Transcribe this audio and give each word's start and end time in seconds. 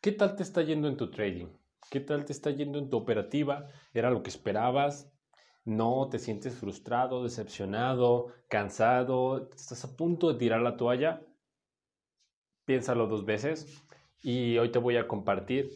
¿Qué 0.00 0.12
tal 0.12 0.36
te 0.36 0.44
está 0.44 0.62
yendo 0.62 0.86
en 0.86 0.96
tu 0.96 1.10
trading? 1.10 1.48
¿Qué 1.90 1.98
tal 1.98 2.24
te 2.24 2.32
está 2.32 2.52
yendo 2.52 2.78
en 2.78 2.88
tu 2.88 2.96
operativa? 2.96 3.66
¿Era 3.92 4.10
lo 4.12 4.22
que 4.22 4.30
esperabas? 4.30 5.12
¿No 5.64 6.08
te 6.08 6.20
sientes 6.20 6.54
frustrado, 6.54 7.24
decepcionado, 7.24 8.28
cansado? 8.48 9.50
¿Estás 9.52 9.84
a 9.84 9.96
punto 9.96 10.32
de 10.32 10.38
tirar 10.38 10.60
la 10.60 10.76
toalla? 10.76 11.26
Piénsalo 12.64 13.08
dos 13.08 13.24
veces 13.24 13.84
y 14.22 14.56
hoy 14.58 14.70
te 14.70 14.78
voy 14.78 14.96
a 14.98 15.08
compartir 15.08 15.68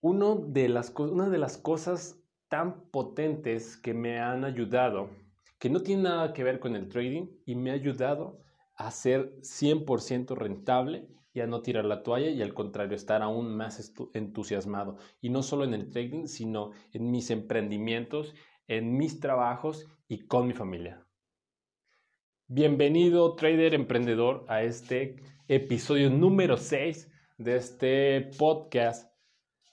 uno 0.00 0.34
de 0.34 0.68
las, 0.68 0.92
una 0.98 1.28
de 1.28 1.38
las 1.38 1.56
cosas 1.56 2.18
tan 2.48 2.90
potentes 2.90 3.76
que 3.76 3.94
me 3.94 4.18
han 4.18 4.44
ayudado, 4.44 5.10
que 5.60 5.70
no 5.70 5.80
tiene 5.80 6.02
nada 6.02 6.32
que 6.32 6.42
ver 6.42 6.58
con 6.58 6.74
el 6.74 6.88
trading 6.88 7.28
y 7.46 7.54
me 7.54 7.70
ha 7.70 7.74
ayudado 7.74 8.40
a 8.74 8.90
ser 8.90 9.36
100% 9.42 10.34
rentable 10.34 11.06
y 11.34 11.40
a 11.40 11.48
no 11.48 11.62
tirar 11.62 11.84
la 11.84 12.04
toalla 12.04 12.30
y 12.30 12.40
al 12.40 12.54
contrario, 12.54 12.96
estar 12.96 13.20
aún 13.20 13.56
más 13.56 13.92
entusiasmado. 14.14 14.96
Y 15.20 15.30
no 15.30 15.42
solo 15.42 15.64
en 15.64 15.74
el 15.74 15.90
trading, 15.90 16.28
sino 16.28 16.70
en 16.92 17.10
mis 17.10 17.28
emprendimientos, 17.30 18.34
en 18.68 18.96
mis 18.96 19.18
trabajos 19.18 19.84
y 20.06 20.26
con 20.26 20.46
mi 20.46 20.52
familia. 20.52 21.04
Bienvenido, 22.46 23.34
trader 23.34 23.74
emprendedor, 23.74 24.44
a 24.48 24.62
este 24.62 25.16
episodio 25.48 26.08
número 26.08 26.56
6 26.56 27.10
de 27.38 27.56
este 27.56 28.30
podcast 28.38 29.12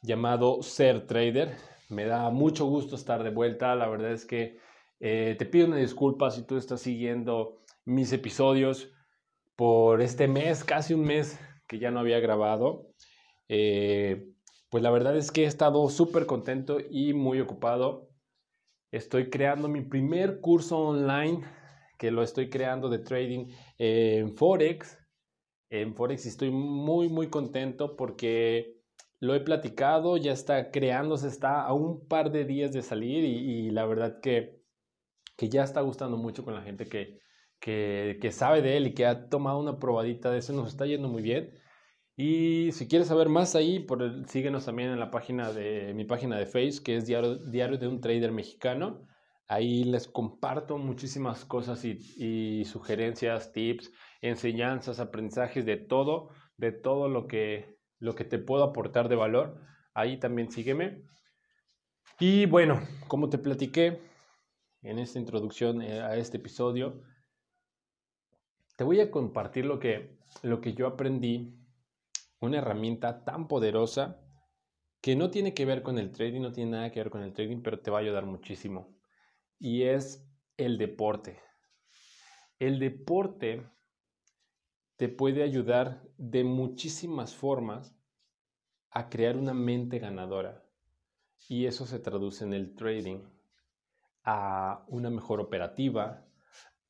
llamado 0.01 0.63
Ser 0.63 1.05
Trader. 1.05 1.55
Me 1.89 2.05
da 2.05 2.31
mucho 2.31 2.65
gusto 2.65 2.95
estar 2.95 3.21
de 3.21 3.29
vuelta. 3.29 3.76
La 3.76 3.87
verdad 3.87 4.13
es 4.13 4.26
que 4.26 4.57
eh, 4.99 5.35
te 5.37 5.45
pido 5.45 5.67
una 5.67 5.77
disculpa 5.77 6.32
si 6.32 6.41
tú 6.41 6.57
estás 6.57 6.82
siguiendo 6.82 7.62
mis 7.85 8.12
episodios 8.13 8.91
por 9.55 10.01
este 10.01 10.27
mes, 10.27 10.63
casi 10.63 10.95
un 10.95 11.04
mes 11.04 11.39
que 11.71 11.79
ya 11.79 11.89
no 11.89 12.01
había 12.01 12.19
grabado. 12.19 12.89
Eh, 13.47 14.27
pues 14.69 14.83
la 14.83 14.91
verdad 14.91 15.15
es 15.15 15.31
que 15.31 15.43
he 15.43 15.47
estado 15.47 15.87
súper 15.87 16.25
contento 16.25 16.79
y 16.81 17.13
muy 17.13 17.39
ocupado. 17.39 18.09
Estoy 18.91 19.29
creando 19.29 19.69
mi 19.69 19.79
primer 19.79 20.41
curso 20.41 20.77
online, 20.79 21.45
que 21.97 22.11
lo 22.11 22.23
estoy 22.23 22.49
creando 22.49 22.89
de 22.89 22.99
trading 22.99 23.53
en 23.77 24.33
Forex. 24.33 24.99
En 25.69 25.95
Forex 25.95 26.25
estoy 26.25 26.51
muy, 26.51 27.07
muy 27.07 27.29
contento 27.29 27.95
porque 27.95 28.81
lo 29.21 29.33
he 29.33 29.39
platicado, 29.39 30.17
ya 30.17 30.33
está 30.33 30.71
creándose, 30.71 31.29
está 31.29 31.61
a 31.61 31.71
un 31.73 32.05
par 32.05 32.33
de 32.33 32.43
días 32.43 32.73
de 32.73 32.81
salir 32.81 33.23
y, 33.23 33.69
la 33.69 33.85
verdad 33.85 34.19
que, 34.19 34.61
que 35.37 35.47
ya 35.47 35.63
está 35.63 35.79
gustando 35.79 36.17
mucho 36.17 36.43
con 36.43 36.53
la 36.53 36.63
gente 36.63 36.89
que, 36.89 37.21
que, 37.61 38.17
que, 38.21 38.31
sabe 38.33 38.61
de 38.61 38.75
él 38.75 38.87
y 38.87 38.93
que 38.93 39.05
ha 39.05 39.29
tomado 39.29 39.57
una 39.57 39.79
probadita 39.79 40.31
de 40.31 40.39
eso, 40.39 40.51
nos 40.51 40.67
está 40.67 40.85
yendo 40.85 41.07
muy 41.07 41.21
bien. 41.21 41.60
Y 42.23 42.71
si 42.73 42.87
quieres 42.87 43.07
saber 43.07 43.29
más 43.29 43.55
ahí, 43.55 43.79
por 43.79 44.03
el, 44.03 44.29
síguenos 44.29 44.65
también 44.65 44.91
en 44.91 44.99
la 44.99 45.09
página 45.09 45.51
de 45.51 45.91
mi 45.95 46.05
página 46.05 46.37
de 46.37 46.45
Facebook, 46.45 46.83
que 46.83 46.95
es 46.97 47.07
Diario, 47.07 47.33
Diario 47.37 47.79
de 47.79 47.87
un 47.87 47.99
Trader 47.99 48.31
Mexicano. 48.31 49.07
Ahí 49.47 49.85
les 49.85 50.07
comparto 50.07 50.77
muchísimas 50.77 51.45
cosas 51.45 51.83
y, 51.83 51.97
y, 52.17 52.65
sugerencias, 52.65 53.51
tips, 53.53 53.91
enseñanzas, 54.21 54.99
aprendizajes 54.99 55.65
de 55.65 55.77
todo, 55.77 56.29
de 56.57 56.71
todo 56.71 57.09
lo 57.09 57.25
que, 57.25 57.79
lo 57.97 58.13
que 58.13 58.23
te 58.23 58.37
puedo 58.37 58.65
aportar 58.65 59.09
de 59.09 59.15
valor. 59.15 59.59
Ahí 59.95 60.19
también 60.19 60.51
sígueme. 60.51 61.01
Y 62.19 62.45
bueno, 62.45 62.81
como 63.07 63.29
te 63.29 63.39
platiqué 63.39 63.99
en 64.83 64.99
esta 64.99 65.17
introducción 65.17 65.81
eh, 65.81 65.99
a 66.01 66.16
este 66.17 66.38
episodio, 66.38 67.01
te 68.77 68.83
voy 68.83 68.99
a 68.99 69.09
compartir 69.09 69.65
lo 69.65 69.79
que, 69.79 70.19
lo 70.43 70.61
que 70.61 70.75
yo 70.75 70.85
aprendí, 70.85 71.57
una 72.41 72.57
herramienta 72.57 73.24
tan 73.24 73.47
poderosa 73.47 74.19
que 75.00 75.16
no 75.16 75.31
tiene 75.31 75.53
que 75.53 75.66
ver 75.66 75.81
con 75.84 75.97
el 75.97 76.12
trading, 76.12 76.41
no 76.41 76.52
tiene 76.52 76.72
nada 76.72 76.91
que 76.91 77.00
ver 77.00 77.09
con 77.09 77.24
el 77.24 77.34
trading, 77.34 77.62
pero 77.62 77.79
te 77.79 77.90
va 77.90 78.00
a 78.00 78.02
ayudar 78.02 78.25
muchísimo. 78.25 78.97
Y 79.57 79.84
es 79.84 80.28
el 80.57 80.78
deporte. 80.78 81.40
El 82.59 82.79
deporte 82.79 83.68
te 84.97 85.09
puede 85.09 85.44
ayudar 85.44 86.03
de 86.18 86.44
muchísimas 86.44 87.35
formas 87.35 87.96
a 88.91 89.09
crear 89.09 89.38
una 89.38 89.53
mente 89.53 89.97
ganadora. 89.97 90.63
Y 91.47 91.66
eso 91.66 91.85
se 91.85 92.00
traduce 92.00 92.44
en 92.44 92.53
el 92.53 92.75
trading 92.75 93.23
a 94.23 94.85
una 94.88 95.09
mejor 95.09 95.40
operativa, 95.40 96.28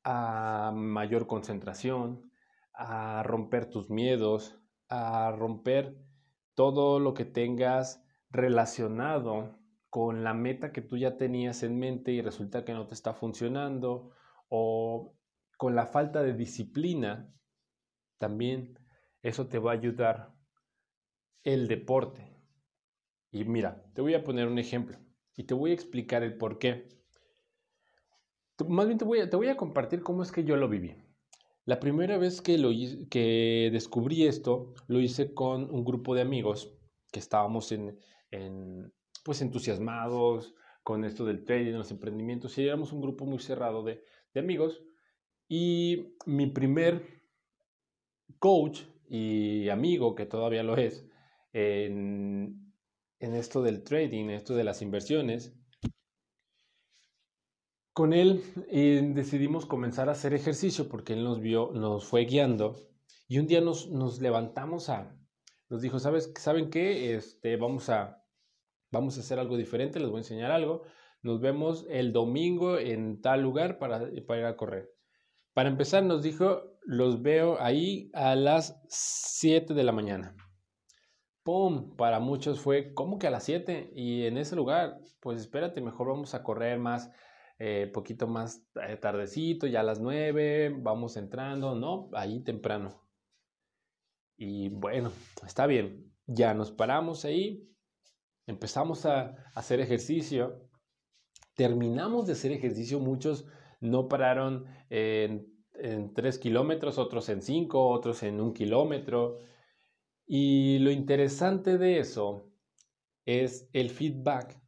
a 0.04 0.72
mayor 0.76 1.28
concentración, 1.28 2.32
a 2.74 3.24
romper 3.24 3.70
tus 3.70 3.90
miedos, 3.90 4.61
a 4.92 5.32
romper 5.32 5.98
todo 6.54 7.00
lo 7.00 7.14
que 7.14 7.26
tengas 7.26 8.06
relacionado 8.30 9.58
con 9.90 10.24
la 10.24 10.34
meta 10.34 10.72
que 10.72 10.82
tú 10.82 10.98
ya 10.98 11.18
tenías 11.18 11.64
en 11.64 11.80
mente 11.80 12.12
y 12.12 12.22
resulta 12.22 12.64
que 12.66 12.74
no 12.74 12.88
te 12.88 12.94
está 12.94 13.14
funcionando 13.14 14.12
o 14.50 15.16
con 15.58 15.76
la 15.76 15.86
falta 15.86 16.22
de 16.24 16.34
disciplina, 16.34 17.34
también 18.18 18.78
eso 19.22 19.48
te 19.48 19.60
va 19.60 19.72
a 19.72 19.76
ayudar 19.76 20.34
el 21.44 21.68
deporte. 21.68 22.36
Y 23.32 23.46
mira, 23.46 23.84
te 23.94 24.02
voy 24.02 24.14
a 24.14 24.24
poner 24.24 24.48
un 24.48 24.60
ejemplo 24.60 24.98
y 25.36 25.44
te 25.44 25.54
voy 25.54 25.72
a 25.72 25.74
explicar 25.76 26.24
el 26.24 26.38
por 26.38 26.60
qué. 26.60 26.88
Más 28.68 28.88
bien 28.88 28.98
te 28.98 29.06
voy 29.06 29.22
a, 29.22 29.30
te 29.30 29.38
voy 29.38 29.48
a 29.48 29.58
compartir 29.58 30.04
cómo 30.04 30.22
es 30.22 30.32
que 30.32 30.44
yo 30.44 30.58
lo 30.58 30.68
viví. 30.68 31.01
La 31.66 31.80
primera 31.80 32.18
vez 32.18 32.42
que, 32.42 32.58
lo, 32.58 32.70
que 33.10 33.70
descubrí 33.72 34.26
esto, 34.26 34.74
lo 34.88 35.00
hice 35.00 35.34
con 35.34 35.70
un 35.74 35.84
grupo 35.86 36.16
de 36.16 36.22
amigos 36.22 36.76
que 37.12 37.20
estábamos 37.20 37.72
en, 37.72 38.00
pues 39.24 39.42
entusiasmados 39.42 40.56
con 40.84 41.06
esto 41.06 41.26
del 41.26 41.44
trading, 41.44 41.74
los 41.74 41.92
emprendimientos, 41.92 42.58
y 42.58 42.66
éramos 42.66 42.92
un 42.92 43.02
grupo 43.02 43.26
muy 43.26 43.40
cerrado 43.40 43.84
de, 43.84 44.04
de 44.34 44.40
amigos. 44.40 44.82
Y 45.48 46.16
mi 46.26 46.48
primer 46.48 47.22
coach 48.40 48.82
y 49.08 49.70
amigo, 49.70 50.16
que 50.16 50.26
todavía 50.26 50.64
lo 50.64 50.78
es, 50.78 51.06
en, 51.54 52.74
en 53.20 53.36
esto 53.36 53.62
del 53.62 53.84
trading, 53.84 54.30
esto 54.30 54.56
de 54.56 54.64
las 54.64 54.82
inversiones, 54.82 55.54
con 57.94 58.14
él 58.14 58.44
eh, 58.70 59.02
decidimos 59.14 59.66
comenzar 59.66 60.10
a 60.10 60.14
hacer 60.14 60.34
ejercicio 60.34 60.88
porque 60.88 61.14
él 61.14 61.24
nos 61.24 61.40
vio, 61.40 61.72
nos 61.74 62.06
fue 62.06 62.26
guiando 62.26 62.76
y 63.28 63.40
un 63.40 63.48
día 63.48 63.62
nos, 63.62 63.90
nos 63.90 64.22
levantamos 64.22 64.90
a, 64.90 65.16
nos 65.70 65.82
dijo, 65.82 66.00
¿sabes, 66.00 66.34
¿saben 66.38 66.70
qué? 66.70 67.16
Este, 67.16 67.56
vamos, 67.56 67.90
a, 67.90 68.22
vamos 68.92 69.18
a 69.18 69.22
hacer 69.22 69.40
algo 69.40 69.56
diferente, 69.56 70.00
les 70.00 70.10
voy 70.10 70.18
a 70.18 70.22
enseñar 70.22 70.52
algo. 70.52 70.84
Nos 71.22 71.40
vemos 71.40 71.86
el 71.90 72.12
domingo 72.12 72.78
en 72.78 73.22
tal 73.22 73.42
lugar 73.42 73.78
para, 73.78 74.10
para 74.28 74.40
ir 74.40 74.46
a 74.46 74.58
correr. 74.58 74.90
Para 75.54 75.70
empezar 75.70 76.04
nos 76.04 76.24
dijo, 76.24 76.62
los 76.82 77.22
veo 77.22 77.62
ahí 77.62 78.10
a 78.14 78.36
las 78.36 78.82
7 78.90 79.74
de 79.74 79.84
la 79.84 79.92
mañana. 79.94 80.36
¡Pum! 81.44 81.96
Para 81.96 82.20
muchos 82.20 82.60
fue, 82.60 82.94
¿cómo 82.94 83.18
que 83.18 83.28
a 83.28 83.32
las 83.32 83.46
7? 83.46 83.92
Y 83.96 84.26
en 84.26 84.38
ese 84.38 84.56
lugar, 84.56 85.00
pues 85.22 85.40
espérate, 85.40 85.80
mejor 85.80 86.08
vamos 86.08 86.34
a 86.36 86.44
correr 86.44 86.80
más 86.80 87.12
eh, 87.64 87.86
poquito 87.86 88.26
más 88.26 88.66
eh, 88.88 88.98
tardecito, 88.98 89.68
ya 89.68 89.82
a 89.82 89.84
las 89.84 90.00
9, 90.00 90.78
vamos 90.80 91.16
entrando, 91.16 91.76
¿no? 91.76 92.10
Ahí 92.14 92.44
temprano. 92.44 93.08
Y 94.36 94.70
bueno, 94.70 95.12
está 95.46 95.68
bien, 95.68 96.12
ya 96.26 96.56
nos 96.56 96.72
paramos 96.72 97.24
ahí, 97.24 97.70
empezamos 98.48 99.06
a 99.06 99.36
hacer 99.54 99.80
ejercicio, 99.80 100.68
terminamos 101.54 102.26
de 102.26 102.34
hacer 102.34 102.52
ejercicio, 102.52 103.00
muchos 103.00 103.46
no 103.80 104.08
pararon 104.08 104.66
en, 104.90 105.48
en 105.76 106.16
3 106.16 106.40
kilómetros, 106.40 106.98
otros 106.98 107.30
en 107.30 107.44
5, 107.44 107.90
otros 107.90 108.24
en 108.24 108.42
un 108.42 108.56
kilómetro. 108.56 109.38
Y 110.26 110.80
lo 110.80 110.90
interesante 110.90 111.78
de 111.78 112.00
eso 112.00 112.50
es 113.24 113.70
el 113.72 113.92
feedback 113.92 114.61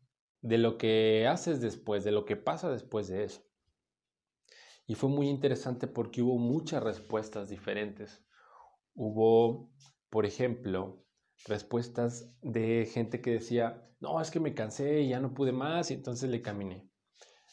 de 0.43 0.57
lo 0.57 0.77
que 0.77 1.25
haces 1.25 1.61
después, 1.61 2.03
de 2.03 2.11
lo 2.11 2.25
que 2.25 2.35
pasa 2.35 2.69
después 2.69 3.07
de 3.07 3.23
eso. 3.23 3.41
Y 4.85 4.95
fue 4.95 5.09
muy 5.09 5.29
interesante 5.29 5.87
porque 5.87 6.21
hubo 6.21 6.37
muchas 6.37 6.83
respuestas 6.83 7.49
diferentes. 7.49 8.21
Hubo, 8.93 9.71
por 10.09 10.25
ejemplo, 10.25 11.05
respuestas 11.47 12.29
de 12.41 12.85
gente 12.85 13.21
que 13.21 13.31
decía, 13.31 13.89
no, 14.01 14.19
es 14.19 14.31
que 14.31 14.41
me 14.41 14.53
cansé 14.53 15.01
y 15.01 15.09
ya 15.09 15.21
no 15.21 15.33
pude 15.33 15.53
más 15.53 15.89
y 15.89 15.93
entonces 15.93 16.29
le 16.29 16.41
caminé. 16.41 16.89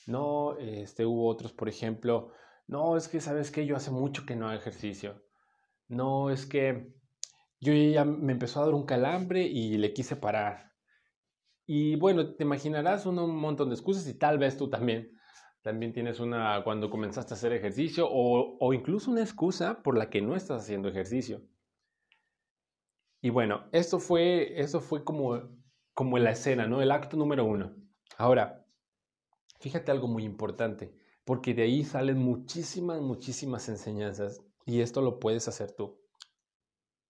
No, 0.09 0.59
este, 0.59 1.07
hubo 1.07 1.29
otros, 1.29 1.53
por 1.53 1.69
ejemplo, 1.69 2.33
no, 2.67 2.97
es 2.97 3.07
que 3.07 3.21
sabes 3.21 3.53
que 3.53 3.67
yo 3.67 3.77
hace 3.77 3.93
mucho 3.93 4.27
que 4.27 4.35
no 4.35 4.49
hago 4.49 4.59
ejercicio. 4.59 5.23
No, 5.87 6.31
es 6.31 6.45
que 6.45 6.93
yo 7.61 7.73
ya 7.73 8.05
me 8.05 8.33
empezó 8.33 8.61
a 8.61 8.65
dar 8.65 8.75
un 8.75 8.85
calambre 8.85 9.43
y 9.43 9.79
le 9.79 9.93
quise 9.93 10.17
parar. 10.17 10.70
Y 11.73 11.95
bueno, 11.95 12.35
te 12.35 12.43
imaginarás 12.43 13.07
un, 13.07 13.15
montón 13.37 13.69
de 13.69 13.77
excusas 13.77 14.05
y 14.09 14.15
tal 14.15 14.39
vez 14.39 14.57
tú 14.57 14.69
también. 14.69 15.17
También 15.63 15.93
tienes 15.93 16.19
una 16.19 16.65
cuando 16.65 16.91
comenzaste 16.91 17.33
a 17.33 17.37
hacer 17.37 17.53
ejercicio 17.53 18.09
o, 18.11 18.57
o 18.59 18.73
incluso 18.73 19.09
una 19.09 19.21
excusa 19.21 19.81
por 19.81 19.97
la 19.97 20.11
que 20.11 20.21
no 20.21 20.35
estás 20.35 20.63
haciendo 20.63 20.89
ejercicio. 20.89 21.43
Y 23.21 23.31
bueno, 23.31 23.69
esto 23.71 24.01
fue, 24.01 24.61
eso 24.61 24.81
fue 24.81 25.05
como, 25.05 25.43
como 25.95 26.19
la 26.19 26.33
escena, 26.33 26.67
¿no? 26.67 26.83
El 26.83 26.91
acto 26.91 27.17
número 27.17 27.45
uno. 27.45 27.73
Ahora, 28.19 28.67
fíjate 29.61 29.93
algo 29.93 30.09
muy 30.09 30.25
importante, 30.25 30.93
porque 31.25 31.55
de 31.55 31.63
ahí 31.63 31.85
salen 31.85 32.19
muchísimas, 32.19 33.01
muchísimas 33.01 33.69
enseñanzas 33.69 34.43
y 34.67 34.81
esto 34.81 35.03
lo 35.03 35.21
puedes 35.21 35.47
hacer 35.47 35.71
tú. 35.71 36.01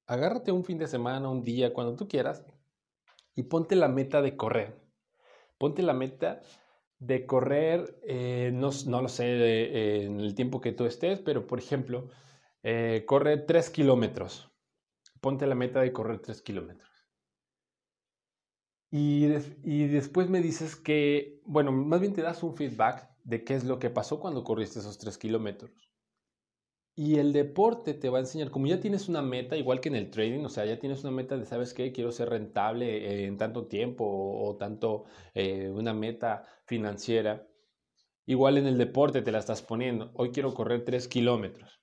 Agárrate 0.06 0.52
un 0.52 0.64
fin 0.64 0.76
de 0.76 0.86
semana, 0.86 1.30
un 1.30 1.44
día, 1.44 1.72
cuando 1.72 1.96
tú 1.96 2.06
quieras, 2.08 2.44
y 3.40 3.42
ponte 3.44 3.76
la 3.76 3.88
meta 3.88 4.22
de 4.22 4.36
correr. 4.36 4.80
Ponte 5.58 5.82
la 5.82 5.94
meta 5.94 6.40
de 6.98 7.26
correr, 7.26 7.98
eh, 8.02 8.50
no, 8.52 8.70
no, 8.86 9.02
lo 9.02 9.08
sé 9.08 9.24
eh, 9.26 10.04
en 10.04 10.20
el 10.20 10.34
tiempo 10.34 10.60
que 10.60 10.72
tú 10.72 10.84
estés, 10.84 11.20
pero 11.20 11.46
por 11.46 11.58
ejemplo, 11.58 12.08
eh, 12.62 13.04
corre 13.06 13.38
3 13.38 13.70
kilómetros 13.70 14.50
ponte 15.20 15.46
la 15.46 15.54
meta 15.54 15.80
de 15.80 15.92
correr 15.92 16.20
3 16.20 16.42
kilómetros. 16.42 16.90
Y, 18.90 19.26
y, 19.62 19.86
después 19.86 20.28
me 20.28 20.40
dices 20.40 20.74
que, 20.74 21.40
bueno, 21.44 21.70
más 21.70 22.00
bien 22.00 22.12
te 22.12 22.22
das 22.22 22.42
un 22.42 22.56
feedback 22.56 23.08
de 23.22 23.44
qué 23.44 23.54
es 23.54 23.64
lo 23.64 23.78
que 23.78 23.90
pasó 23.90 24.18
cuando 24.18 24.42
corriste 24.42 24.80
esos 24.80 24.98
3 24.98 25.16
kilómetros. 25.16 25.70
Y 26.96 27.16
el 27.16 27.32
deporte 27.32 27.94
te 27.94 28.08
va 28.10 28.18
a 28.18 28.20
enseñar, 28.20 28.50
como 28.50 28.66
ya 28.66 28.80
tienes 28.80 29.08
una 29.08 29.22
meta, 29.22 29.56
igual 29.56 29.80
que 29.80 29.88
en 29.88 29.94
el 29.94 30.10
trading, 30.10 30.44
o 30.44 30.48
sea, 30.48 30.66
ya 30.66 30.78
tienes 30.78 31.02
una 31.02 31.12
meta 31.12 31.36
de, 31.36 31.46
¿sabes 31.46 31.72
qué? 31.72 31.92
Quiero 31.92 32.12
ser 32.12 32.28
rentable 32.28 33.24
en 33.24 33.38
tanto 33.38 33.66
tiempo 33.66 34.04
o, 34.04 34.56
tanto 34.56 35.04
eh, 35.34 35.70
una 35.70 35.94
meta 35.94 36.44
financiera. 36.66 37.46
Igual 38.26 38.58
en 38.58 38.66
el 38.66 38.76
deporte 38.76 39.22
te 39.22 39.32
la 39.32 39.38
estás 39.38 39.62
poniendo. 39.62 40.10
Hoy 40.14 40.30
quiero 40.30 40.52
correr 40.52 40.84
3 40.84 41.08
kilómetros. 41.08 41.80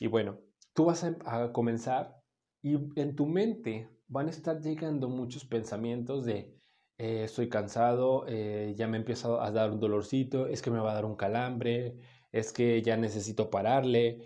Y 0.00 0.08
bueno, 0.08 0.40
tú 0.74 0.84
vas 0.84 1.04
a, 1.04 1.52
comenzar 1.52 2.20
y 2.62 2.74
en 3.00 3.16
tu 3.16 3.26
mente 3.26 3.88
van 4.08 4.26
a 4.26 4.30
estar 4.30 4.60
llegando 4.60 5.08
muchos 5.08 5.44
pensamientos 5.44 6.24
de 6.24 6.54
eh, 6.98 7.24
estoy 7.24 7.48
cansado, 7.48 8.24
eh, 8.28 8.74
ya 8.76 8.86
me 8.86 8.96
empieza 8.96 9.44
a 9.44 9.50
dar 9.50 9.70
un 9.70 9.80
dolorcito, 9.80 10.46
es 10.46 10.62
que 10.62 10.70
me 10.70 10.78
va 10.78 10.92
a 10.92 10.94
dar 10.94 11.04
un 11.04 11.16
calambre, 11.16 11.98
es 12.38 12.52
que 12.52 12.82
ya 12.82 12.96
necesito 12.96 13.50
pararle. 13.50 14.22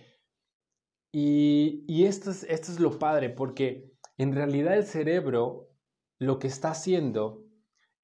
Y, 1.13 1.85
y 1.89 2.05
esto, 2.05 2.31
es, 2.31 2.45
esto 2.45 2.73
es 2.73 2.81
lo 2.81 2.99
padre, 2.99 3.31
porque 3.31 3.93
en 4.19 4.35
realidad 4.35 4.77
el 4.77 4.85
cerebro 4.85 5.69
lo 6.19 6.39
que 6.39 6.47
está 6.47 6.71
haciendo 6.71 7.45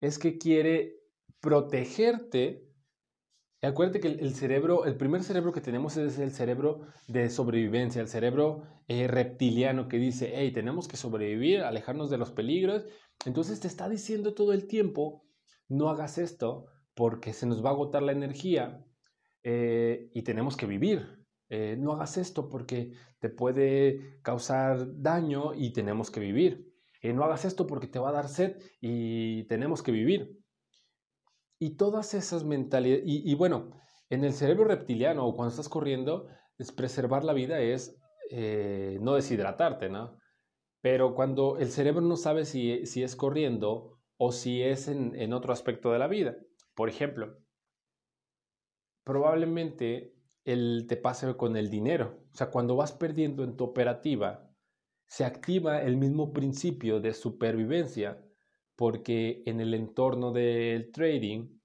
es 0.00 0.18
que 0.18 0.38
quiere 0.38 0.96
protegerte 1.40 2.66
Acuérdate 3.62 4.00
que 4.00 4.08
el, 4.08 4.34
cerebro, 4.34 4.84
el 4.84 4.96
primer 4.96 5.22
cerebro 5.22 5.52
que 5.52 5.60
tenemos 5.60 5.96
es 5.96 6.18
el 6.18 6.30
cerebro 6.30 6.82
de 7.08 7.30
sobrevivencia, 7.30 8.02
el 8.02 8.08
cerebro 8.08 8.62
eh, 8.86 9.08
reptiliano 9.08 9.88
que 9.88 9.98
dice, 9.98 10.32
hey, 10.34 10.52
tenemos 10.52 10.88
que 10.88 10.96
sobrevivir, 10.96 11.62
alejarnos 11.62 12.10
de 12.10 12.18
los 12.18 12.30
peligros. 12.30 12.84
Entonces 13.24 13.58
te 13.60 13.66
está 13.66 13.88
diciendo 13.88 14.34
todo 14.34 14.52
el 14.52 14.66
tiempo, 14.66 15.24
no 15.68 15.88
hagas 15.88 16.18
esto 16.18 16.66
porque 16.94 17.32
se 17.32 17.46
nos 17.46 17.64
va 17.64 17.70
a 17.70 17.72
agotar 17.72 18.02
la 18.02 18.12
energía 18.12 18.84
eh, 19.48 20.10
y 20.12 20.22
tenemos 20.22 20.56
que 20.56 20.66
vivir. 20.66 21.24
Eh, 21.48 21.76
no 21.78 21.92
hagas 21.92 22.16
esto 22.16 22.48
porque 22.48 22.94
te 23.20 23.28
puede 23.28 24.20
causar 24.22 25.00
daño 25.00 25.54
y 25.54 25.72
tenemos 25.72 26.10
que 26.10 26.18
vivir. 26.18 26.74
no 27.14 27.22
hagas 27.22 27.44
esto 27.44 27.68
porque 27.68 27.86
te 27.86 28.00
va 28.00 28.08
a 28.08 28.12
dar 28.12 28.28
sed 28.28 28.60
y 28.80 29.44
tenemos 29.44 29.84
que 29.84 29.92
vivir. 29.92 30.36
Y 31.60 31.76
todas 31.76 32.12
esas 32.14 32.42
mentalidades, 32.42 33.04
y, 33.06 33.32
bueno, 33.36 33.70
en 34.10 34.24
el 34.24 34.32
cerebro 34.32 34.64
reptiliano 34.64 35.24
o 35.24 35.36
cuando 35.36 35.50
estás 35.50 35.68
corriendo, 35.68 36.26
es 36.58 36.72
preservar 36.72 37.22
la 37.22 37.32
vida 37.32 37.60
es 37.60 37.96
eh, 38.32 38.98
no 39.00 39.14
deshidratarte, 39.14 39.88
¿no? 39.88 40.18
Pero 40.80 41.14
cuando 41.14 41.58
el 41.58 41.70
cerebro 41.70 42.00
no 42.00 42.16
sabe 42.16 42.46
si, 42.46 42.84
si 42.86 43.04
es 43.04 43.14
corriendo 43.14 44.00
o 44.18 44.32
si 44.32 44.62
es 44.62 44.88
en 44.88 45.32
otro 45.32 45.52
aspecto 45.52 45.92
de 45.92 46.00
la 46.00 46.08
vida. 46.08 46.36
Por 46.74 46.88
ejemplo, 46.88 47.45
probablemente 49.06 50.16
el, 50.44 50.86
te 50.88 50.96
pase 50.96 51.36
con 51.36 51.56
el 51.56 51.70
dinero. 51.70 52.18
O 52.34 52.36
sea, 52.36 52.50
cuando 52.50 52.74
vas 52.74 52.90
perdiendo 52.90 53.44
en 53.44 53.56
tu 53.56 53.62
operativa, 53.62 54.50
se 55.06 55.24
activa 55.24 55.80
el 55.80 55.96
mismo 55.96 56.32
principio 56.32 56.98
de 56.98 57.14
supervivencia 57.14 58.20
porque 58.74 59.44
en 59.46 59.60
el 59.60 59.74
entorno 59.74 60.32
del 60.32 60.90
trading, 60.90 61.56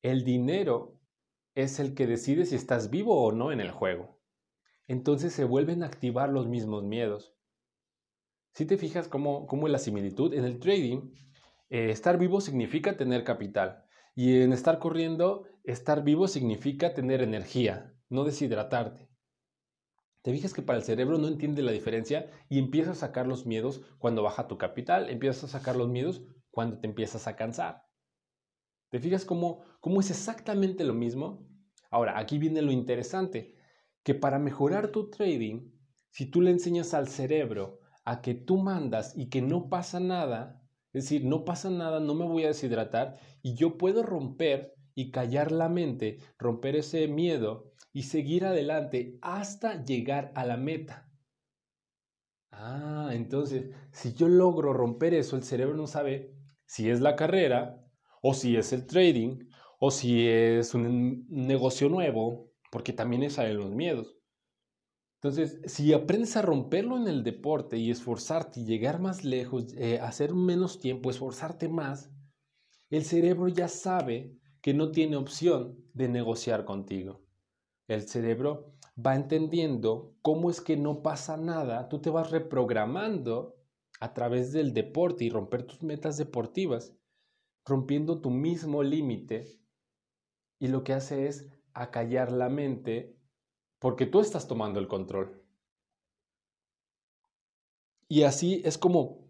el 0.00 0.24
dinero 0.24 0.98
es 1.54 1.78
el 1.80 1.94
que 1.94 2.06
decide 2.06 2.46
si 2.46 2.56
estás 2.56 2.88
vivo 2.88 3.22
o 3.22 3.30
no 3.30 3.52
en 3.52 3.60
el 3.60 3.70
juego. 3.70 4.18
Entonces 4.88 5.34
se 5.34 5.44
vuelven 5.44 5.82
a 5.82 5.86
activar 5.86 6.30
los 6.30 6.48
mismos 6.48 6.82
miedos. 6.82 7.34
Si 8.52 8.64
te 8.64 8.78
fijas 8.78 9.06
cómo, 9.06 9.46
cómo 9.46 9.66
es 9.66 9.72
la 9.72 9.78
similitud, 9.78 10.32
en 10.32 10.44
el 10.46 10.58
trading, 10.58 11.12
eh, 11.68 11.90
estar 11.90 12.16
vivo 12.18 12.40
significa 12.40 12.96
tener 12.96 13.22
capital. 13.22 13.84
Y 14.14 14.40
en 14.40 14.54
estar 14.54 14.78
corriendo, 14.78 15.44
estar 15.66 16.04
vivo 16.04 16.28
significa 16.28 16.94
tener 16.94 17.22
energía, 17.22 17.92
no 18.08 18.22
deshidratarte. 18.22 19.10
Te 20.22 20.32
fijas 20.32 20.54
que 20.54 20.62
para 20.62 20.78
el 20.78 20.84
cerebro 20.84 21.18
no 21.18 21.26
entiende 21.26 21.62
la 21.62 21.72
diferencia 21.72 22.30
y 22.48 22.58
empieza 22.58 22.92
a 22.92 22.96
sacar 22.96 23.26
los 23.26 23.46
miedos 23.46 23.82
cuando 23.98 24.22
baja 24.22 24.46
tu 24.46 24.58
capital, 24.58 25.10
empiezas 25.10 25.44
a 25.44 25.58
sacar 25.58 25.74
los 25.76 25.88
miedos 25.88 26.22
cuando 26.50 26.78
te 26.78 26.86
empiezas 26.86 27.26
a 27.26 27.34
cansar. 27.34 27.82
¿Te 28.90 29.00
fijas 29.00 29.24
cómo, 29.24 29.64
cómo 29.80 30.00
es 30.00 30.10
exactamente 30.10 30.84
lo 30.84 30.94
mismo? 30.94 31.48
Ahora, 31.90 32.18
aquí 32.18 32.38
viene 32.38 32.62
lo 32.62 32.70
interesante, 32.70 33.56
que 34.04 34.14
para 34.14 34.38
mejorar 34.38 34.88
tu 34.88 35.10
trading, 35.10 35.72
si 36.10 36.26
tú 36.26 36.42
le 36.42 36.52
enseñas 36.52 36.94
al 36.94 37.08
cerebro 37.08 37.80
a 38.04 38.20
que 38.22 38.34
tú 38.34 38.58
mandas 38.58 39.16
y 39.16 39.28
que 39.28 39.42
no 39.42 39.68
pasa 39.68 39.98
nada, 39.98 40.62
es 40.92 41.04
decir, 41.04 41.24
no 41.24 41.44
pasa 41.44 41.70
nada, 41.70 41.98
no 41.98 42.14
me 42.14 42.24
voy 42.24 42.44
a 42.44 42.48
deshidratar 42.48 43.18
y 43.42 43.54
yo 43.54 43.76
puedo 43.76 44.04
romper 44.04 44.75
y 44.96 45.12
callar 45.12 45.52
la 45.52 45.68
mente, 45.68 46.18
romper 46.38 46.74
ese 46.74 47.06
miedo 47.06 47.74
y 47.92 48.04
seguir 48.04 48.46
adelante 48.46 49.18
hasta 49.22 49.84
llegar 49.84 50.32
a 50.34 50.44
la 50.44 50.56
meta. 50.56 51.12
Ah, 52.50 53.10
entonces, 53.12 53.70
si 53.92 54.14
yo 54.14 54.26
logro 54.26 54.72
romper 54.72 55.12
eso, 55.14 55.36
el 55.36 55.44
cerebro 55.44 55.76
no 55.76 55.86
sabe 55.86 56.34
si 56.64 56.88
es 56.88 57.00
la 57.00 57.14
carrera, 57.14 57.86
o 58.22 58.32
si 58.32 58.56
es 58.56 58.72
el 58.72 58.86
trading, 58.86 59.50
o 59.78 59.90
si 59.90 60.26
es 60.26 60.74
un 60.74 61.26
negocio 61.28 61.90
nuevo, 61.90 62.50
porque 62.72 62.94
también 62.94 63.22
es 63.22 63.36
en 63.38 63.58
los 63.58 63.70
miedos. 63.70 64.16
Entonces, 65.20 65.60
si 65.66 65.92
aprendes 65.92 66.36
a 66.36 66.42
romperlo 66.42 66.96
en 66.96 67.06
el 67.08 67.22
deporte 67.22 67.76
y 67.76 67.90
esforzarte 67.90 68.60
y 68.60 68.64
llegar 68.64 69.00
más 69.00 69.24
lejos, 69.24 69.74
eh, 69.76 69.98
hacer 70.00 70.34
menos 70.34 70.80
tiempo, 70.80 71.10
esforzarte 71.10 71.68
más, 71.68 72.10
el 72.90 73.04
cerebro 73.04 73.48
ya 73.48 73.68
sabe 73.68 74.38
que 74.66 74.74
no 74.74 74.90
tiene 74.90 75.16
opción 75.16 75.78
de 75.94 76.08
negociar 76.08 76.64
contigo. 76.64 77.20
El 77.86 78.08
cerebro 78.08 78.72
va 78.98 79.14
entendiendo 79.14 80.16
cómo 80.22 80.50
es 80.50 80.60
que 80.60 80.76
no 80.76 81.04
pasa 81.04 81.36
nada, 81.36 81.88
tú 81.88 82.00
te 82.00 82.10
vas 82.10 82.32
reprogramando 82.32 83.54
a 84.00 84.12
través 84.12 84.52
del 84.52 84.74
deporte 84.74 85.24
y 85.24 85.30
romper 85.30 85.62
tus 85.62 85.84
metas 85.84 86.16
deportivas, 86.16 86.96
rompiendo 87.64 88.20
tu 88.20 88.30
mismo 88.30 88.82
límite 88.82 89.56
y 90.58 90.66
lo 90.66 90.82
que 90.82 90.94
hace 90.94 91.28
es 91.28 91.48
acallar 91.72 92.32
la 92.32 92.48
mente 92.48 93.16
porque 93.78 94.04
tú 94.04 94.18
estás 94.18 94.48
tomando 94.48 94.80
el 94.80 94.88
control. 94.88 95.44
Y 98.08 98.24
así 98.24 98.62
es 98.64 98.78
como 98.78 99.25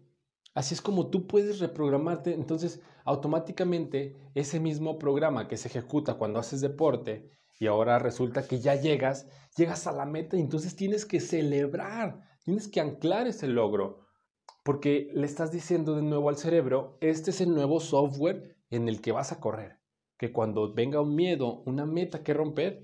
así 0.57 0.73
es 0.73 0.81
como 0.81 1.11
tú 1.11 1.27
puedes 1.27 1.59
reprogramarte, 1.59 2.33
entonces 2.33 2.81
automáticamente 3.05 4.17
ese 4.33 4.59
mismo 4.59 4.97
programa 4.97 5.47
que 5.47 5.55
se 5.55 5.67
ejecuta 5.67 6.15
cuando 6.15 6.39
haces 6.39 6.61
deporte 6.61 7.29
y 7.59 7.67
ahora 7.67 7.99
resulta 7.99 8.47
que 8.47 8.59
ya 8.59 8.73
llegas, 8.73 9.27
llegas 9.55 9.85
a 9.85 9.91
la 9.91 10.05
meta 10.05 10.35
y 10.35 10.41
entonces 10.41 10.75
tienes 10.75 11.05
que 11.05 11.19
celebrar, 11.19 12.23
tienes 12.43 12.67
que 12.67 12.81
anclar 12.81 13.27
ese 13.27 13.47
logro 13.47 14.07
porque 14.63 15.11
le 15.13 15.27
estás 15.27 15.51
diciendo 15.51 15.95
de 15.95 16.01
nuevo 16.01 16.27
al 16.27 16.37
cerebro, 16.37 16.97
este 17.01 17.29
es 17.29 17.39
el 17.39 17.53
nuevo 17.53 17.79
software 17.79 18.57
en 18.71 18.89
el 18.89 18.99
que 18.99 19.11
vas 19.11 19.31
a 19.31 19.39
correr, 19.39 19.77
que 20.17 20.31
cuando 20.31 20.73
venga 20.73 21.01
un 21.01 21.13
miedo, 21.13 21.61
una 21.67 21.85
meta 21.85 22.23
que 22.23 22.33
romper, 22.33 22.81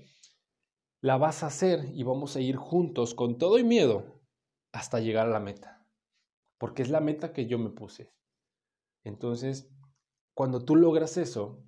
la 1.00 1.16
vas 1.16 1.42
a 1.42 1.48
hacer 1.48 1.90
y 1.92 2.04
vamos 2.04 2.36
a 2.36 2.40
ir 2.40 2.54
juntos 2.54 3.14
con 3.14 3.36
todo 3.36 3.58
y 3.58 3.64
miedo 3.64 4.22
hasta 4.70 5.00
llegar 5.00 5.26
a 5.26 5.30
la 5.30 5.40
meta, 5.40 5.73
porque 6.58 6.82
es 6.82 6.90
la 6.90 7.00
meta 7.00 7.32
que 7.32 7.46
yo 7.46 7.58
me 7.58 7.70
puse. 7.70 8.12
Entonces, 9.04 9.70
cuando 10.34 10.64
tú 10.64 10.76
logras 10.76 11.16
eso, 11.16 11.62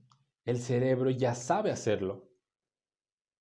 el 0.44 0.58
cerebro 0.58 1.10
ya 1.10 1.34
sabe 1.34 1.70
hacerlo. 1.70 2.28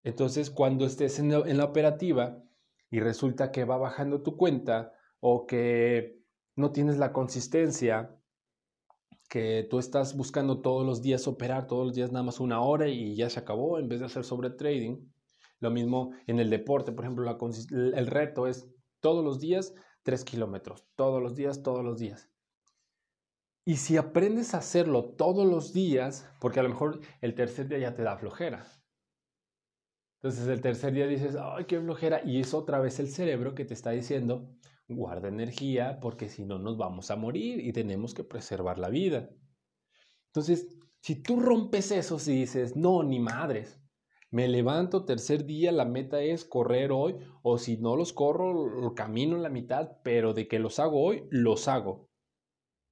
Entonces, 0.03 0.51
cuando 0.51 0.85
estés 0.85 1.17
en 1.19 1.29
la, 1.29 1.65
operativa 1.65 2.43
y 2.91 2.99
resulta 2.99 3.51
que 3.51 3.65
va 3.65 3.77
bajando 3.77 4.21
tu 4.21 4.37
cuenta 4.37 4.93
o 5.19 5.47
que 5.47 6.21
no 6.55 6.71
tienes 6.71 6.97
la 6.97 7.11
consistencia, 7.11 8.15
que 9.29 9.65
tú 9.69 9.79
estás 9.79 10.15
buscando 10.15 10.61
todos 10.61 10.85
los 10.85 11.01
días 11.01 11.27
operar, 11.27 11.65
todos 11.65 11.87
los 11.87 11.95
días 11.95 12.11
nada 12.11 12.23
más 12.23 12.39
una 12.39 12.61
hora 12.61 12.87
y 12.87 13.15
ya 13.15 13.29
se 13.29 13.39
acabó 13.39 13.79
en 13.79 13.89
vez 13.89 13.99
de 13.99 14.05
hacer 14.05 14.23
sobre 14.23 14.51
trading. 14.51 15.09
Lo 15.59 15.71
mismo 15.71 16.11
en 16.27 16.39
el 16.39 16.51
deporte, 16.51 16.91
por 16.91 17.05
ejemplo, 17.05 17.25
el 17.71 18.07
reto 18.07 18.45
es 18.45 18.69
todos 18.99 19.23
los 19.23 19.39
días 19.39 19.73
3 20.05 20.23
kilómetros, 20.23 20.85
todos 20.95 21.21
los 21.21 21.35
días, 21.35 21.63
todos 21.63 21.83
los 21.83 21.97
días. 21.97 22.29
Y 23.65 23.77
si 23.77 23.97
aprendes 23.97 24.53
a 24.53 24.59
hacerlo 24.59 25.03
todos 25.03 25.47
los 25.47 25.73
días, 25.73 26.29
porque 26.39 26.59
a 26.59 26.63
lo 26.63 26.69
mejor 26.69 27.01
el 27.21 27.33
tercer 27.33 27.67
día 27.67 27.79
ya 27.79 27.95
te 27.95 28.03
da 28.03 28.15
flojera. 28.15 28.63
Entonces 30.21 30.47
el 30.47 30.61
tercer 30.61 30.93
día 30.93 31.07
dices, 31.07 31.35
ay, 31.35 31.65
qué 31.65 31.81
flojera. 31.81 32.21
Y 32.23 32.39
es 32.39 32.53
otra 32.53 32.79
vez 32.79 32.99
el 32.99 33.09
cerebro 33.09 33.55
que 33.55 33.65
te 33.65 33.73
está 33.73 33.89
diciendo, 33.89 34.55
guarda 34.87 35.27
energía 35.27 35.99
porque 35.99 36.29
si 36.29 36.45
no 36.45 36.59
nos 36.59 36.77
vamos 36.77 37.09
a 37.09 37.15
morir 37.15 37.59
y 37.59 37.73
tenemos 37.73 38.13
que 38.13 38.23
preservar 38.23 38.77
la 38.77 38.89
vida. 38.89 39.31
Entonces, 40.27 40.67
si 41.01 41.15
tú 41.15 41.39
rompes 41.39 41.89
eso, 41.89 42.19
si 42.19 42.35
dices, 42.35 42.75
no, 42.75 43.01
ni 43.01 43.19
madres, 43.19 43.81
me 44.35 44.49
levanto 44.49 45.05
tercer 45.05 45.45
día, 45.45 45.71
la 45.71 45.85
meta 45.85 46.21
es 46.21 46.43
correr 46.43 46.91
hoy, 46.91 47.15
o 47.41 47.57
si 47.57 47.77
no 47.77 47.95
los 47.95 48.11
corro, 48.11 48.67
lo 48.67 48.93
camino 48.93 49.37
en 49.37 49.43
la 49.43 49.49
mitad, 49.49 50.01
pero 50.03 50.33
de 50.33 50.49
que 50.49 50.59
los 50.59 50.77
hago 50.77 51.01
hoy, 51.01 51.25
los 51.31 51.69
hago. 51.69 52.09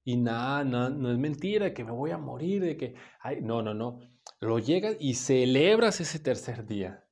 Y 0.04 0.16
nada, 0.16 0.64
nada, 0.64 0.88
no 0.88 1.12
es 1.12 1.18
mentira, 1.18 1.74
que 1.74 1.84
me 1.84 1.92
voy 1.92 2.12
a 2.12 2.16
morir, 2.16 2.62
de 2.62 2.78
que, 2.78 2.94
ay, 3.20 3.42
no, 3.42 3.60
no, 3.60 3.74
no. 3.74 3.98
Lo 4.40 4.58
llegas 4.58 4.96
y 4.98 5.16
celebras 5.16 6.00
ese 6.00 6.18
tercer 6.18 6.66
día. 6.66 7.06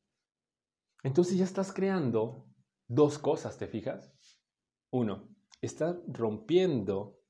Entonces 1.03 1.37
ya 1.37 1.45
estás 1.45 1.71
creando 1.71 2.47
dos 2.89 3.19
cosas, 3.19 3.59
¿te 3.59 3.67
fijas? 3.67 4.15
Uno, 4.91 5.29
estás 5.61 5.97
rompiendo 6.07 7.22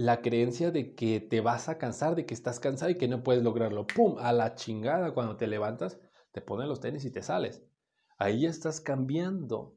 la 0.00 0.22
creencia 0.22 0.70
de 0.70 0.94
que 0.94 1.20
te 1.20 1.42
vas 1.42 1.68
a 1.68 1.76
cansar, 1.76 2.14
de 2.14 2.24
que 2.24 2.32
estás 2.32 2.58
cansado 2.58 2.90
y 2.90 2.96
que 2.96 3.06
no 3.06 3.22
puedes 3.22 3.42
lograrlo. 3.42 3.86
¡Pum! 3.86 4.16
A 4.18 4.32
la 4.32 4.54
chingada 4.54 5.12
cuando 5.12 5.36
te 5.36 5.46
levantas, 5.46 6.00
te 6.32 6.40
pones 6.40 6.68
los 6.68 6.80
tenis 6.80 7.04
y 7.04 7.10
te 7.10 7.20
sales. 7.20 7.62
Ahí 8.16 8.46
estás 8.46 8.80
cambiando 8.80 9.76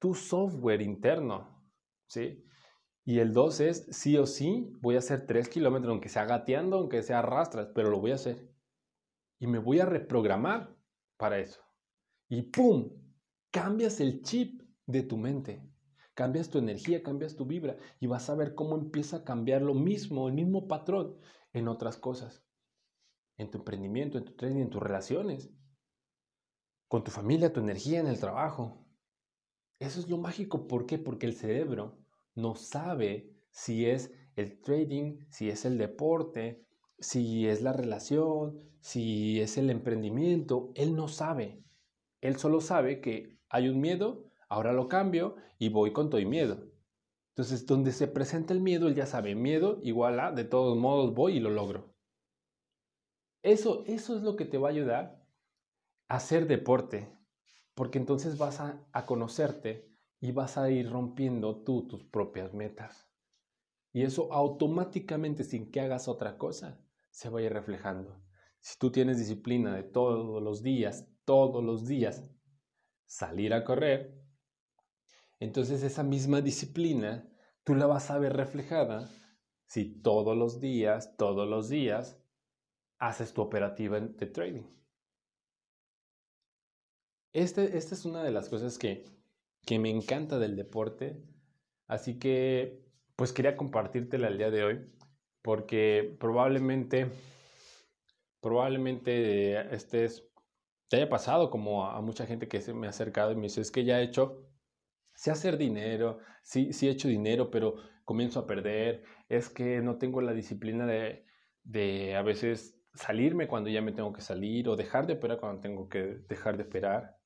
tu 0.00 0.16
software 0.16 0.82
interno, 0.82 1.64
¿sí? 2.08 2.44
Y 3.04 3.20
el 3.20 3.32
2 3.32 3.60
es, 3.60 3.86
sí 3.92 4.18
o 4.18 4.26
sí, 4.26 4.72
voy 4.80 4.96
a 4.96 4.98
hacer 4.98 5.26
3 5.28 5.48
kilómetros, 5.48 5.92
aunque 5.92 6.08
sea 6.08 6.24
gateando, 6.24 6.78
aunque 6.78 7.04
sea 7.04 7.20
arrastras, 7.20 7.68
pero 7.72 7.88
lo 7.88 8.00
voy 8.00 8.10
a 8.10 8.16
hacer. 8.16 8.50
Y 9.38 9.46
me 9.46 9.60
voy 9.60 9.78
a 9.78 9.86
reprogramar 9.86 10.76
para 11.16 11.38
eso. 11.38 11.60
Y 12.28 12.42
¡pum! 12.42 12.90
Cambias 13.52 14.00
el 14.00 14.22
chip 14.22 14.60
de 14.86 15.04
tu 15.04 15.16
mente. 15.16 15.62
Cambias 16.16 16.48
tu 16.48 16.56
energía, 16.56 17.02
cambias 17.02 17.36
tu 17.36 17.44
vibra 17.44 17.76
y 18.00 18.06
vas 18.06 18.30
a 18.30 18.34
ver 18.34 18.54
cómo 18.54 18.74
empieza 18.74 19.18
a 19.18 19.24
cambiar 19.24 19.60
lo 19.60 19.74
mismo, 19.74 20.28
el 20.28 20.34
mismo 20.34 20.66
patrón 20.66 21.18
en 21.52 21.68
otras 21.68 21.98
cosas. 21.98 22.42
En 23.36 23.50
tu 23.50 23.58
emprendimiento, 23.58 24.16
en 24.16 24.24
tu 24.24 24.32
trading, 24.32 24.62
en 24.62 24.70
tus 24.70 24.82
relaciones. 24.82 25.50
Con 26.88 27.04
tu 27.04 27.10
familia, 27.10 27.52
tu 27.52 27.60
energía, 27.60 28.00
en 28.00 28.06
el 28.06 28.18
trabajo. 28.18 28.86
Eso 29.78 30.00
es 30.00 30.08
lo 30.08 30.16
mágico. 30.16 30.66
¿Por 30.66 30.86
qué? 30.86 30.96
Porque 30.96 31.26
el 31.26 31.34
cerebro 31.34 31.98
no 32.34 32.54
sabe 32.54 33.30
si 33.50 33.84
es 33.84 34.10
el 34.36 34.62
trading, 34.62 35.18
si 35.28 35.50
es 35.50 35.66
el 35.66 35.76
deporte, 35.76 36.66
si 36.98 37.46
es 37.46 37.60
la 37.60 37.74
relación, 37.74 38.58
si 38.80 39.38
es 39.42 39.58
el 39.58 39.68
emprendimiento. 39.68 40.72
Él 40.76 40.96
no 40.96 41.08
sabe. 41.08 41.62
Él 42.22 42.36
solo 42.38 42.62
sabe 42.62 43.02
que 43.02 43.36
hay 43.50 43.68
un 43.68 43.82
miedo, 43.82 44.25
ahora 44.48 44.72
lo 44.72 44.88
cambio 44.88 45.36
y 45.58 45.68
voy 45.68 45.92
con 45.92 46.10
todo 46.10 46.20
y 46.20 46.26
miedo. 46.26 46.70
Entonces, 47.30 47.66
donde 47.66 47.92
se 47.92 48.08
presenta 48.08 48.54
el 48.54 48.60
miedo, 48.60 48.88
él 48.88 48.94
ya 48.94 49.06
sabe, 49.06 49.34
miedo 49.34 49.78
igual 49.82 50.18
a, 50.20 50.32
de 50.32 50.44
todos 50.44 50.76
modos 50.76 51.14
voy 51.14 51.36
y 51.36 51.40
lo 51.40 51.50
logro. 51.50 51.94
Eso, 53.42 53.84
eso 53.86 54.16
es 54.16 54.22
lo 54.22 54.36
que 54.36 54.46
te 54.46 54.58
va 54.58 54.68
a 54.68 54.72
ayudar 54.72 55.22
a 56.08 56.16
hacer 56.16 56.46
deporte, 56.46 57.14
porque 57.74 57.98
entonces 57.98 58.38
vas 58.38 58.60
a, 58.60 58.86
a 58.92 59.06
conocerte 59.06 59.94
y 60.18 60.32
vas 60.32 60.56
a 60.56 60.70
ir 60.70 60.90
rompiendo 60.90 61.62
tú 61.62 61.86
tus 61.86 62.04
propias 62.04 62.54
metas. 62.54 63.10
Y 63.92 64.02
eso 64.02 64.32
automáticamente, 64.32 65.44
sin 65.44 65.70
que 65.70 65.80
hagas 65.80 66.08
otra 66.08 66.38
cosa, 66.38 66.80
se 67.10 67.28
va 67.28 67.40
a 67.40 67.42
ir 67.42 67.52
reflejando. 67.52 68.22
Si 68.60 68.78
tú 68.78 68.90
tienes 68.90 69.18
disciplina 69.18 69.74
de 69.74 69.84
todos 69.84 70.42
los 70.42 70.62
días, 70.62 71.08
todos 71.24 71.62
los 71.62 71.86
días, 71.86 72.30
salir 73.04 73.54
a 73.54 73.64
correr, 73.64 74.25
entonces 75.40 75.82
esa 75.82 76.02
misma 76.02 76.40
disciplina 76.40 77.28
tú 77.64 77.74
la 77.74 77.86
vas 77.86 78.10
a 78.10 78.18
ver 78.18 78.34
reflejada 78.36 79.08
si 79.66 80.00
todos 80.00 80.36
los 80.36 80.60
días, 80.60 81.16
todos 81.16 81.48
los 81.48 81.68
días, 81.68 82.20
haces 82.98 83.34
tu 83.34 83.42
operativa 83.42 84.00
de 84.00 84.26
trading. 84.26 84.64
Este, 87.32 87.76
esta 87.76 87.94
es 87.94 88.04
una 88.04 88.22
de 88.22 88.30
las 88.30 88.48
cosas 88.48 88.78
que 88.78 89.04
que 89.66 89.78
me 89.78 89.90
encanta 89.90 90.38
del 90.38 90.56
deporte. 90.56 91.20
Así 91.88 92.18
que, 92.18 92.80
pues 93.16 93.32
quería 93.32 93.56
compartírtela 93.56 94.28
el 94.28 94.38
día 94.38 94.50
de 94.50 94.64
hoy, 94.64 94.86
porque 95.42 96.16
probablemente, 96.18 97.10
probablemente 98.40 99.74
estés, 99.74 100.24
te 100.88 100.96
haya 100.96 101.08
pasado 101.08 101.50
como 101.50 101.86
a, 101.86 102.00
mucha 102.00 102.26
gente 102.26 102.48
que 102.48 102.60
se 102.62 102.74
me 102.74 102.86
ha 102.86 102.90
acercado 102.90 103.32
y 103.32 103.36
me 103.36 103.42
dice, 103.42 103.60
es 103.60 103.70
que 103.72 103.84
ya 103.84 104.00
he 104.00 104.04
hecho, 104.04 104.45
sé 105.16 105.30
hacer 105.30 105.58
dinero, 105.58 106.20
sí, 106.42 106.72
sí 106.72 106.86
he 106.86 106.90
hecho 106.90 107.08
dinero, 107.08 107.50
pero 107.50 107.76
comienzo 108.04 108.40
a 108.40 108.46
perder, 108.46 109.02
es 109.28 109.48
que 109.48 109.80
no 109.80 109.98
tengo 109.98 110.20
la 110.20 110.32
disciplina 110.32 110.86
de, 110.86 111.26
de 111.64 112.14
a 112.14 112.22
veces 112.22 112.78
salirme 112.94 113.48
cuando 113.48 113.68
ya 113.68 113.82
me 113.82 113.92
tengo 113.92 114.12
que 114.12 114.22
salir 114.22 114.68
o 114.68 114.76
dejar 114.76 115.06
de 115.06 115.14
operar 115.14 115.40
cuando 115.40 115.60
tengo 115.60 115.88
que 115.88 116.22
dejar 116.28 116.56
de 116.56 116.64
operar. 116.64 117.16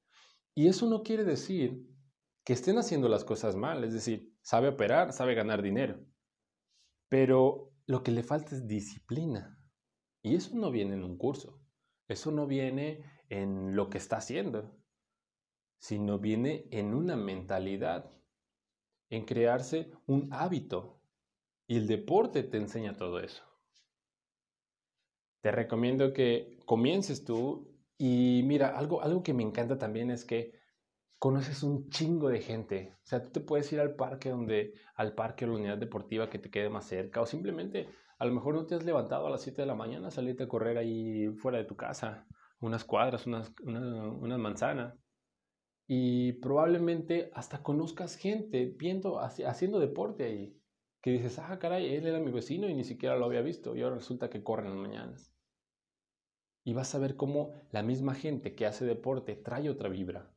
Y 0.55 0.69
eso 0.69 0.89
no 0.89 1.03
quiere 1.03 1.25
decir 1.25 1.87
que 2.45 2.53
estén 2.53 2.79
haciendo 2.79 3.09
las 3.09 3.25
cosas 3.25 3.57
mal, 3.57 3.85
es 3.85 3.93
decir, 3.93 4.33
sabe 4.43 4.69
operar, 4.69 5.13
sabe 5.13 5.35
ganar 5.35 5.63
dinero, 5.63 6.01
pero 7.09 7.73
lo 7.87 8.03
que 8.03 8.11
le 8.13 8.23
falta 8.23 8.55
es 8.55 8.67
disciplina. 8.67 9.59
Y 10.23 10.37
eso 10.37 10.57
no 10.57 10.71
viene 10.71 10.95
en 10.95 11.05
un 11.05 11.17
curso, 11.17 11.61
eso 12.09 12.31
no 12.31 12.47
viene 12.47 13.05
en 13.29 13.77
lo 13.77 13.91
que 13.91 13.99
está 13.99 14.17
haciendo, 14.17 14.80
sino 15.81 16.21
viene 16.21 16.69
en 16.71 16.95
una 16.95 17.17
mentalidad, 17.17 18.13
en 19.09 19.25
crearse 19.25 19.91
un 20.07 20.33
hábito. 20.33 21.01
Y 21.67 21.77
el 21.77 21.89
deporte 21.89 22.45
te 22.45 22.59
enseña 22.59 22.97
todo 22.97 23.19
eso. 23.19 23.43
Te 25.41 25.51
recomiendo 25.51 26.13
que 26.13 26.61
comiences 26.67 27.25
tú 27.25 27.77
y 27.99 28.43
mira, 28.45 28.79
algo, 28.79 29.03
algo 29.03 29.23
que 29.23 29.35
me 29.35 29.43
encanta 29.43 29.77
también 29.79 30.11
es 30.11 30.25
que 30.25 30.53
conoces 31.19 31.63
un 31.63 31.91
chingo 31.91 32.29
de 32.29 32.41
gente. 32.41 32.95
O 33.03 33.07
sea, 33.07 33.23
tú 33.23 33.31
te 33.31 33.41
puedes 33.41 33.71
ir 33.73 33.81
al 33.81 33.95
parque 33.95 34.31
donde, 34.31 34.75
al 34.95 35.15
parque 35.15 35.45
o 35.45 35.49
la 35.49 35.55
unidad 35.55 35.79
deportiva 35.79 36.31
que 36.31 36.39
te 36.39 36.51
quede 36.51 36.71
más 36.71 36.87
cerca, 36.87 37.21
o 37.21 37.27
simplemente 37.27 37.89
a 38.19 38.25
lo 38.25 38.33
mejor 38.33 38.55
no 38.55 38.67
te 38.67 38.75
has 38.75 38.85
levantado 38.85 39.27
a 39.27 39.31
las 39.31 39.43
7 39.43 39.63
de 39.63 39.67
la 39.67 39.75
mañana, 39.75 40.11
salirte 40.11 40.45
a 40.45 40.49
correr 40.49 40.79
ahí 40.79 41.29
fuera 41.37 41.59
de 41.59 41.65
tu 41.65 41.77
casa, 41.77 42.27
unas 42.61 42.85
cuadras, 42.85 43.27
unas, 43.27 43.53
una, 43.63 44.39
manzanas. 44.39 44.95
Y 45.93 46.35
probablemente 46.35 47.33
hasta 47.35 47.65
conozcas 47.65 48.15
gente 48.15 48.65
viendo, 48.65 49.19
haciendo 49.19 49.81
deporte 49.81 50.23
ahí. 50.23 50.57
Que 51.01 51.11
dices, 51.11 51.41
ah, 51.41 51.59
caray, 51.59 51.97
él 51.97 52.07
era 52.07 52.21
mi 52.21 52.31
vecino 52.31 52.69
y 52.69 52.75
ni 52.75 52.85
siquiera 52.85 53.17
lo 53.17 53.25
había 53.25 53.41
visto. 53.41 53.75
Y 53.75 53.83
ahora 53.83 53.97
resulta 53.97 54.31
que 54.31 54.45
corren 54.45 54.69
las 54.69 54.79
mañanas. 54.79 55.35
Y 56.63 56.75
vas 56.75 56.95
a 56.95 57.01
ver 57.01 57.17
cómo 57.17 57.55
la 57.73 57.83
misma 57.83 58.15
gente 58.15 58.55
que 58.55 58.67
hace 58.67 58.85
deporte 58.85 59.35
trae 59.35 59.69
otra 59.69 59.89
vibra 59.89 60.33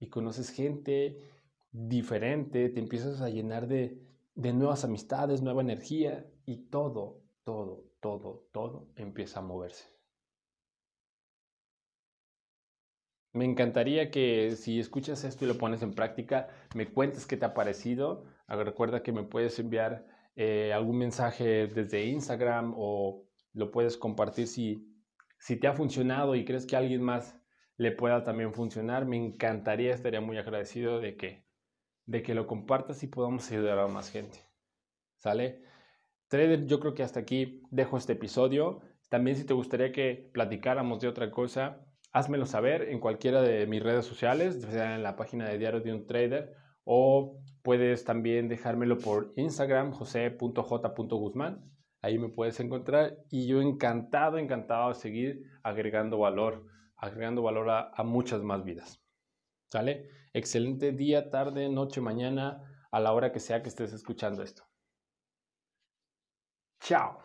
y 0.00 0.08
conoces 0.08 0.48
gente 0.48 1.20
diferente, 1.70 2.70
te 2.70 2.80
empiezas 2.80 3.20
a 3.20 3.28
llenar 3.28 3.68
de, 3.68 4.00
de 4.34 4.54
nuevas 4.54 4.82
amistades, 4.82 5.42
nueva 5.42 5.60
energía 5.60 6.26
y 6.46 6.70
todo, 6.70 7.20
todo, 7.44 7.84
todo, 8.00 8.48
todo 8.50 8.88
empieza 8.96 9.40
a 9.40 9.42
moverse. 9.42 9.93
Me 13.34 13.44
encantaría 13.44 14.12
que 14.12 14.54
si 14.54 14.78
escuchas 14.78 15.24
esto 15.24 15.44
y 15.44 15.48
lo 15.48 15.58
pones 15.58 15.82
en 15.82 15.92
práctica, 15.92 16.48
me 16.76 16.86
cuentes 16.86 17.26
qué 17.26 17.36
te 17.36 17.44
ha 17.44 17.52
parecido. 17.52 18.24
Recuerda 18.46 19.02
que 19.02 19.10
me 19.10 19.24
puedes 19.24 19.58
enviar 19.58 20.06
eh, 20.36 20.72
algún 20.72 20.98
mensaje 20.98 21.66
desde 21.66 22.06
Instagram 22.06 22.74
o 22.76 23.26
lo 23.52 23.72
puedes 23.72 23.96
compartir 23.96 24.46
si, 24.46 24.88
si 25.36 25.56
te 25.56 25.66
ha 25.66 25.72
funcionado 25.72 26.36
y 26.36 26.44
crees 26.44 26.64
que 26.64 26.76
alguien 26.76 27.02
más 27.02 27.36
le 27.76 27.90
pueda 27.90 28.22
también 28.22 28.54
funcionar. 28.54 29.04
Me 29.04 29.16
encantaría, 29.16 29.92
estaría 29.92 30.20
muy 30.20 30.38
agradecido 30.38 31.00
de 31.00 31.16
que, 31.16 31.44
de 32.06 32.22
que 32.22 32.34
lo 32.34 32.46
compartas 32.46 33.02
y 33.02 33.08
podamos 33.08 33.50
ayudar 33.50 33.80
a 33.80 33.88
más 33.88 34.12
gente. 34.12 34.38
¿Sale? 35.16 35.60
Trader, 36.28 36.66
yo 36.66 36.78
creo 36.78 36.94
que 36.94 37.02
hasta 37.02 37.18
aquí 37.18 37.62
dejo 37.72 37.96
este 37.96 38.12
episodio. 38.12 38.80
También 39.08 39.36
si 39.36 39.44
te 39.44 39.54
gustaría 39.54 39.90
que 39.90 40.30
platicáramos 40.32 41.00
de 41.00 41.08
otra 41.08 41.32
cosa, 41.32 41.84
házmelo 42.14 42.46
saber 42.46 42.88
en 42.88 43.00
cualquiera 43.00 43.42
de 43.42 43.66
mis 43.66 43.82
redes 43.82 44.06
sociales, 44.06 44.62
sea 44.62 44.94
en 44.94 45.02
la 45.02 45.16
página 45.16 45.46
de 45.46 45.58
Diario 45.58 45.80
de 45.80 45.92
un 45.92 46.06
Trader 46.06 46.54
o 46.84 47.42
puedes 47.62 48.04
también 48.04 48.48
dejármelo 48.48 48.98
por 48.98 49.34
Instagram, 49.36 49.92
jose.j.guzmán. 49.92 51.70
Ahí 52.00 52.18
me 52.18 52.30
puedes 52.30 52.58
encontrar 52.60 53.18
y 53.30 53.46
yo 53.46 53.60
encantado, 53.60 54.38
encantado 54.38 54.88
de 54.88 54.94
seguir 54.94 55.42
agregando 55.62 56.18
valor 56.18 56.64
agregando 57.04 57.42
valor 57.42 57.70
a, 57.70 58.02
muchas 58.02 58.42
más 58.42 58.64
vidas. 58.64 59.00
¿Sale? 59.70 60.08
Excelente 60.32 60.92
día, 60.92 61.30
tarde, 61.30 61.68
noche, 61.68 62.00
mañana, 62.00 62.62
a 62.90 63.00
la 63.00 63.12
hora 63.12 63.32
que 63.32 63.40
sea 63.40 63.62
que 63.62 63.68
estés 63.68 63.92
escuchando 63.92 64.42
esto. 64.42 64.64
Chao. 66.80 67.18